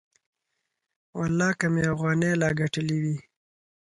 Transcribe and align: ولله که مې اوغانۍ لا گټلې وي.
ولله 1.17 1.49
که 1.59 1.67
مې 1.73 1.83
اوغانۍ 1.91 2.31
لا 2.41 2.49
گټلې 2.59 2.97
وي. 3.03 3.17